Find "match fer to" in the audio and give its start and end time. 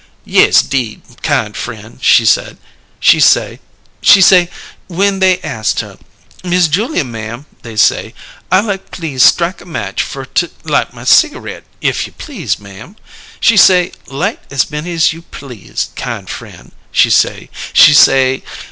9.67-10.49